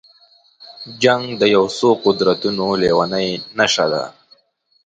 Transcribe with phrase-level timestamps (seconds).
[1.03, 4.03] جنګ د یو څو قدرتونو لېونۍ نشه ده.